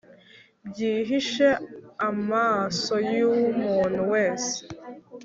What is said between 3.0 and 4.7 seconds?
y'umuntu wese